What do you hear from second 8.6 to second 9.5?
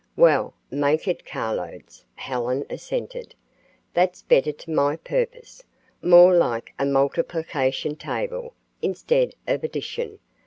instead